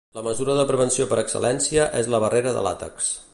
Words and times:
La 0.17 0.21
mesura 0.27 0.55
de 0.59 0.63
prevenció 0.71 1.07
per 1.11 1.19
excel·lència 1.23 1.85
és 2.01 2.11
la 2.15 2.23
barrera 2.25 2.55
de 2.57 2.65
làtex. 2.71 3.13